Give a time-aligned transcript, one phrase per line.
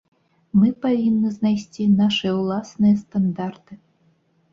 [0.59, 3.73] Мы павінны знайсці нашыя ўласныя стандарты.